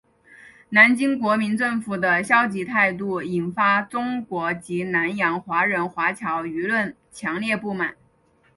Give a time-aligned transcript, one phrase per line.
[0.69, 7.95] 南京国民政府的消极态度引发中国及南洋华人华侨舆论强烈不满。